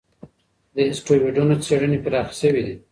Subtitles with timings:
[0.75, 2.75] د اسټروېډونو څېړنې پراخې شوې دي.